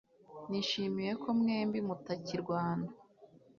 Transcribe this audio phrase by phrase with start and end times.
[0.49, 2.87] Nishimiye ko mwembi mutakirwana